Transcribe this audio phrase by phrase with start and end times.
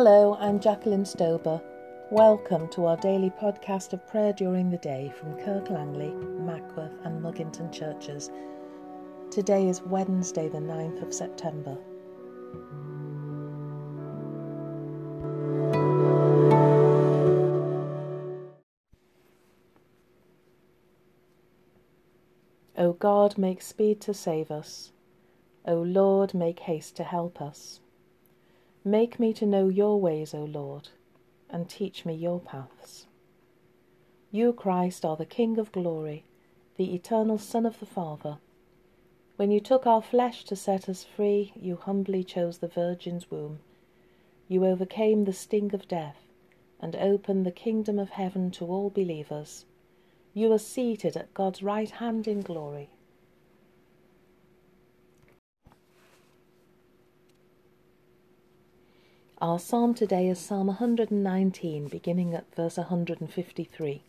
[0.00, 1.60] Hello, I'm Jacqueline Stober.
[2.12, 7.20] Welcome to our daily podcast of prayer during the day from Kirk Langley, Mackworth, and
[7.20, 8.30] Mugginton churches.
[9.32, 11.76] Today is Wednesday, the 9th of September.
[22.76, 24.92] O God, make speed to save us.
[25.66, 27.80] O Lord, make haste to help us.
[28.88, 30.88] Make me to know your ways, O Lord,
[31.50, 33.06] and teach me your paths.
[34.30, 36.24] You, Christ, are the King of glory,
[36.76, 38.38] the eternal Son of the Father.
[39.36, 43.58] When you took our flesh to set us free, you humbly chose the Virgin's womb.
[44.48, 46.22] You overcame the sting of death
[46.80, 49.66] and opened the kingdom of heaven to all believers.
[50.32, 52.88] You are seated at God's right hand in glory.
[59.40, 64.02] Our psalm today is Psalm 119, beginning at verse 153.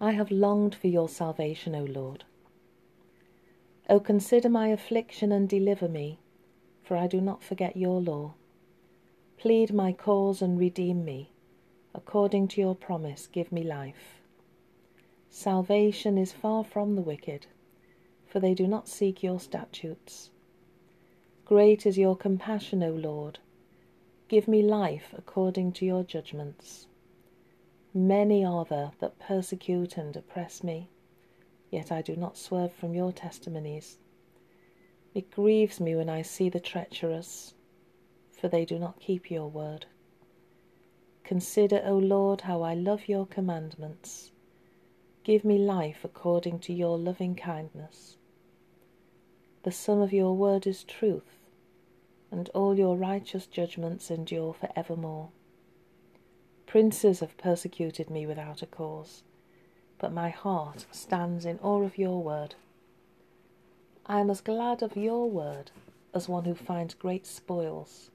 [0.00, 2.24] I have longed for your salvation, O Lord.
[3.88, 6.18] O consider my affliction and deliver me,
[6.82, 8.34] for I do not forget your law.
[9.38, 11.30] Plead my cause and redeem me.
[11.94, 14.20] According to your promise, give me life.
[15.28, 17.46] Salvation is far from the wicked,
[18.26, 20.30] for they do not seek your statutes.
[21.44, 23.38] Great is your compassion, O Lord.
[24.30, 26.86] Give me life according to your judgments.
[27.92, 30.88] Many are there that persecute and oppress me,
[31.68, 33.98] yet I do not swerve from your testimonies.
[35.14, 37.54] It grieves me when I see the treacherous,
[38.30, 39.86] for they do not keep your word.
[41.24, 44.30] Consider, O Lord, how I love your commandments.
[45.24, 48.16] Give me life according to your loving kindness.
[49.64, 51.39] The sum of your word is truth,
[52.30, 55.30] and all your righteous judgments endure for evermore.
[56.66, 59.22] Princes have persecuted me without a cause,
[59.98, 62.54] but my heart stands in awe of your word.
[64.06, 65.72] I am as glad of your word
[66.14, 68.10] as one who finds great spoils.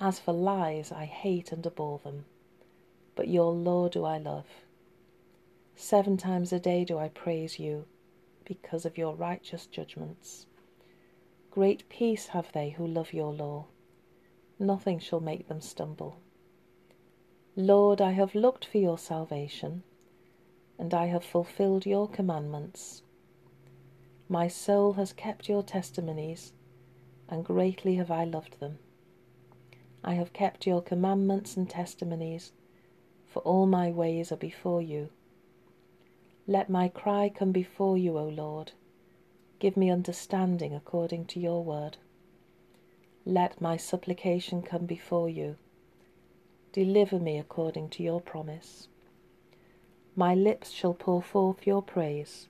[0.00, 2.24] As for lies, I hate and abhor them,
[3.14, 4.46] but your law do I love.
[5.74, 7.86] Seven times a day do I praise you
[8.44, 10.46] because of your righteous judgments.
[11.50, 13.66] Great peace have they who love your law.
[14.58, 16.16] Nothing shall make them stumble.
[17.56, 19.82] Lord, I have looked for your salvation,
[20.78, 23.02] and I have fulfilled your commandments.
[24.28, 26.52] My soul has kept your testimonies,
[27.28, 28.78] and greatly have I loved them.
[30.04, 32.52] I have kept your commandments and testimonies,
[33.26, 35.08] for all my ways are before you.
[36.46, 38.72] Let my cry come before you, O Lord.
[39.58, 41.96] Give me understanding according to your word.
[43.24, 45.56] Let my supplication come before you.
[46.72, 48.88] Deliver me according to your promise.
[50.14, 52.48] My lips shall pour forth your praise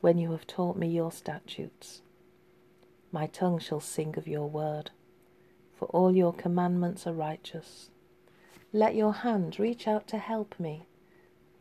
[0.00, 2.02] when you have taught me your statutes.
[3.10, 4.90] My tongue shall sing of your word,
[5.74, 7.90] for all your commandments are righteous.
[8.72, 10.86] Let your hand reach out to help me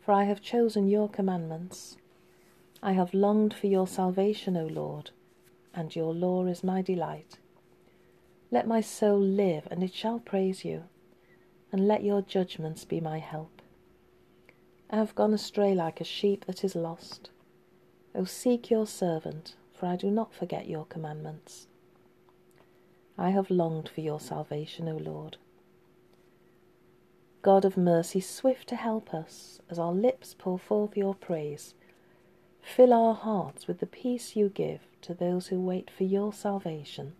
[0.07, 1.97] for I have chosen your commandments.
[2.81, 5.11] I have longed for your salvation, O Lord,
[5.73, 7.37] and your law is my delight.
[8.51, 10.83] Let my soul live, and it shall praise you,
[11.71, 13.61] and let your judgments be my help.
[14.89, 17.29] I have gone astray like a sheep that is lost.
[18.15, 21.67] O seek your servant, for I do not forget your commandments.
[23.17, 25.37] I have longed for your salvation, O Lord.
[27.41, 31.73] God of mercy, swift to help us as our lips pour forth your praise.
[32.75, 37.15] Fill our hearts with the peace you give to those who wait for your salvation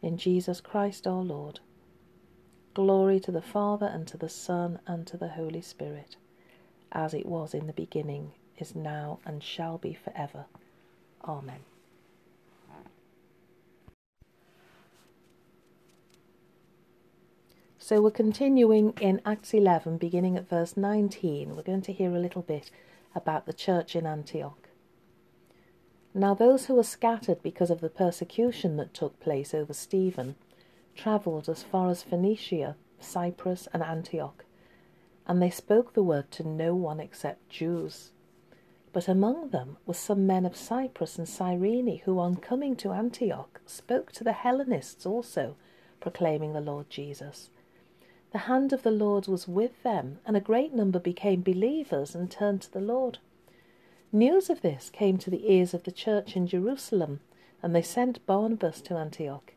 [0.00, 1.58] in Jesus Christ our Lord.
[2.74, 6.16] Glory to the Father, and to the Son, and to the Holy Spirit,
[6.92, 10.46] as it was in the beginning, is now, and shall be for ever.
[11.24, 11.60] Amen.
[17.78, 21.54] So we're continuing in Acts 11, beginning at verse 19.
[21.56, 22.70] We're going to hear a little bit
[23.14, 24.63] about the church in Antioch.
[26.16, 30.36] Now, those who were scattered because of the persecution that took place over Stephen
[30.94, 34.44] travelled as far as Phoenicia, Cyprus, and Antioch,
[35.26, 38.12] and they spoke the word to no one except Jews.
[38.92, 43.60] But among them were some men of Cyprus and Cyrene who, on coming to Antioch,
[43.66, 45.56] spoke to the Hellenists also,
[45.98, 47.50] proclaiming the Lord Jesus.
[48.30, 52.30] The hand of the Lord was with them, and a great number became believers and
[52.30, 53.18] turned to the Lord.
[54.14, 57.18] News of this came to the ears of the church in Jerusalem,
[57.60, 59.54] and they sent Barnabas to Antioch.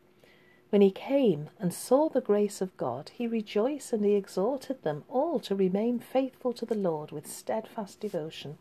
[0.70, 5.04] When he came and saw the grace of God, he rejoiced and he exhorted them
[5.08, 8.58] all to remain faithful to the Lord with steadfast devotion.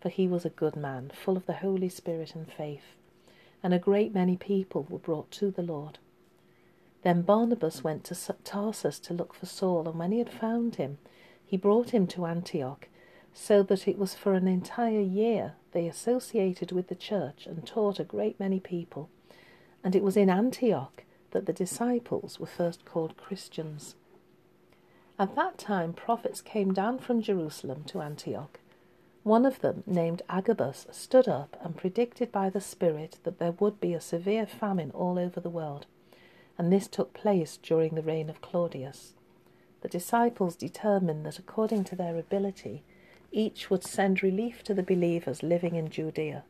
[0.00, 2.94] For he was a good man, full of the Holy Spirit and faith,
[3.64, 5.98] and a great many people were brought to the Lord.
[7.02, 10.98] Then Barnabas went to Tarsus to look for Saul, and when he had found him,
[11.44, 12.86] he brought him to Antioch,
[13.38, 18.00] so that it was for an entire year they associated with the church and taught
[18.00, 19.10] a great many people.
[19.84, 23.94] And it was in Antioch that the disciples were first called Christians.
[25.18, 28.58] At that time, prophets came down from Jerusalem to Antioch.
[29.22, 33.80] One of them, named Agabus, stood up and predicted by the Spirit that there would
[33.80, 35.84] be a severe famine all over the world,
[36.56, 39.12] and this took place during the reign of Claudius.
[39.82, 42.82] The disciples determined that according to their ability,
[43.32, 46.44] each would send relief to the believers living in Judea.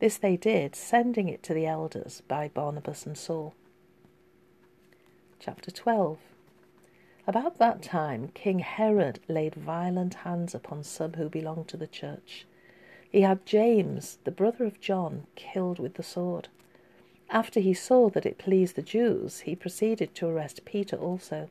[0.00, 3.54] This they did, sending it to the elders by Barnabas and Saul
[5.44, 6.16] chapter 12.
[7.26, 12.46] About that time, King Herod laid violent hands upon some who belonged to the church.
[13.12, 16.48] He had James, the brother of John, killed with the sword.
[17.28, 21.50] After he saw that it pleased the Jews, he proceeded to arrest Peter also.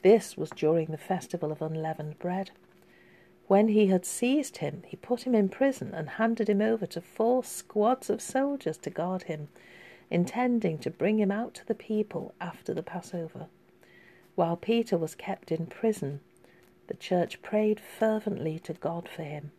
[0.00, 2.50] This was during the festival of unleavened bread.
[3.46, 7.00] When he had seized him, he put him in prison and handed him over to
[7.00, 9.48] four squads of soldiers to guard him
[10.10, 13.46] intending to bring him out to the people after the Passover.
[14.34, 16.20] While Peter was kept in prison,
[16.86, 19.52] the church prayed fervently to God for him.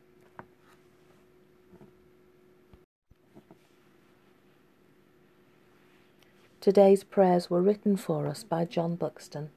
[6.61, 9.49] Today's prayers were written for us by John Buxton.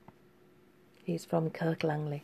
[1.05, 2.23] He's from Kirk Langley.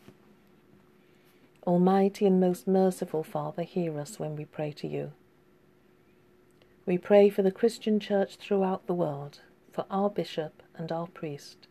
[1.67, 5.13] Almighty and most merciful Father, hear us when we pray to you.
[6.85, 9.41] We pray for the Christian Church throughout the world,
[9.71, 11.67] for our bishop and our priest.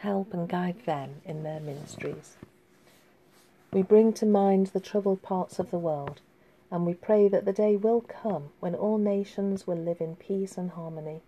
[0.00, 2.38] Help and guide them in their ministries.
[3.70, 6.22] We bring to mind the troubled parts of the world,
[6.70, 10.56] and we pray that the day will come when all nations will live in peace
[10.56, 11.20] and harmony,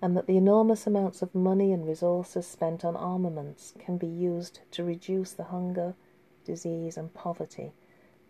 [0.00, 4.60] and that the enormous amounts of money and resources spent on armaments can be used
[4.70, 5.94] to reduce the hunger,
[6.44, 7.72] disease, and poverty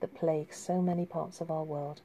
[0.00, 2.00] that plague so many parts of our world.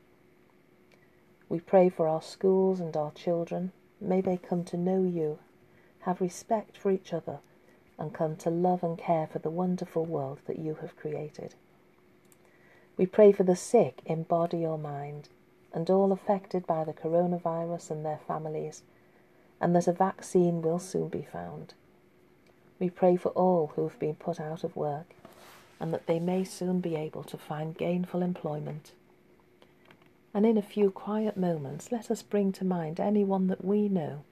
[1.50, 3.72] We pray for our schools and our children.
[4.00, 5.40] May they come to know you,
[6.02, 7.40] have respect for each other,
[7.98, 11.56] and come to love and care for the wonderful world that you have created.
[12.98, 15.30] We pray for the sick in body or mind,
[15.74, 18.84] and all affected by the coronavirus and their families,
[19.60, 21.74] and that a vaccine will soon be found.
[22.80, 25.16] We pray for all who have been put out of work,
[25.80, 28.92] and that they may soon be able to find gainful employment
[30.38, 34.24] and in a few quiet moments let us bring to mind anyone that we know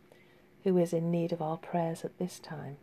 [0.63, 2.77] who is in need of our prayers at this time.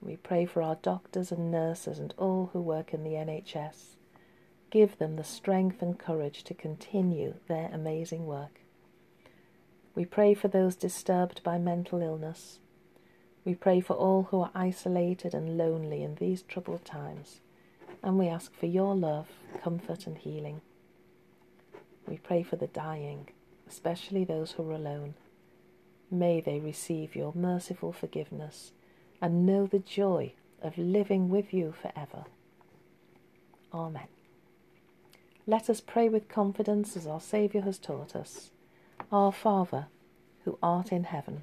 [0.00, 3.96] We pray for our doctors and nurses and all who work in the NHS.
[4.70, 8.62] Give them the strength and courage to continue their amazing work.
[9.94, 12.58] We pray for those disturbed by mental illness.
[13.44, 17.40] We pray for all who are isolated and lonely in these troubled times
[18.02, 19.28] and we ask for your love,
[19.62, 20.60] comfort, and healing.
[22.06, 23.28] We pray for the dying,
[23.68, 25.14] especially those who are alone.
[26.10, 28.72] May they receive your merciful forgiveness
[29.20, 30.32] and know the joy
[30.62, 32.24] of living with you forever.
[33.72, 34.08] Amen.
[35.46, 38.50] Let us pray with confidence as our Saviour has taught us.
[39.12, 39.86] Our Father,
[40.44, 41.42] who art in heaven,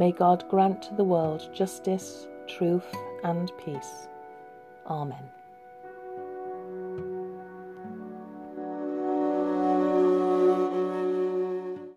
[0.00, 2.86] May God grant to the world justice, truth,
[3.22, 4.08] and peace.
[4.86, 5.39] Amen.